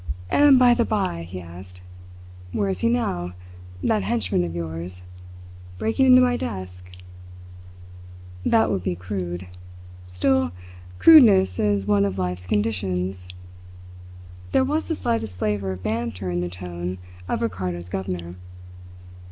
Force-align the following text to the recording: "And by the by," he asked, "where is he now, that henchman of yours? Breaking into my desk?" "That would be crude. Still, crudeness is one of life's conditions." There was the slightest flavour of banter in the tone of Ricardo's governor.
"And 0.31 0.57
by 0.57 0.73
the 0.73 0.83
by," 0.83 1.21
he 1.29 1.39
asked, 1.39 1.81
"where 2.53 2.69
is 2.69 2.79
he 2.79 2.89
now, 2.89 3.33
that 3.83 4.01
henchman 4.01 4.43
of 4.43 4.55
yours? 4.55 5.03
Breaking 5.77 6.07
into 6.07 6.21
my 6.21 6.37
desk?" 6.37 6.89
"That 8.43 8.71
would 8.71 8.81
be 8.81 8.95
crude. 8.95 9.45
Still, 10.07 10.53
crudeness 10.97 11.59
is 11.59 11.85
one 11.85 12.03
of 12.05 12.17
life's 12.17 12.47
conditions." 12.47 13.27
There 14.53 14.63
was 14.65 14.87
the 14.87 14.95
slightest 14.95 15.35
flavour 15.35 15.73
of 15.73 15.83
banter 15.83 16.31
in 16.31 16.41
the 16.41 16.49
tone 16.49 16.97
of 17.29 17.43
Ricardo's 17.43 17.87
governor. 17.87 18.33